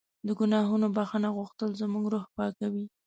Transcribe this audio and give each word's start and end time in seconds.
د 0.27 0.27
ګناهونو 0.39 0.87
بښنه 0.95 1.29
غوښتل 1.37 1.69
زموږ 1.81 2.05
روح 2.13 2.25
پاکوي. 2.35 2.85